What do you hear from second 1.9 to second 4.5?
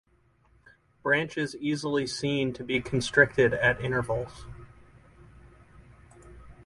seen to be constricted at intervals.